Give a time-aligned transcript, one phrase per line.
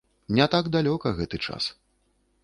[0.37, 1.67] Не так далёка гэты час.